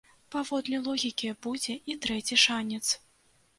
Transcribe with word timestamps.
Паводле 0.35 0.79
логікі, 0.87 1.29
будзе 1.47 1.77
і 1.93 1.99
трэці 2.07 2.41
шанец. 2.47 2.83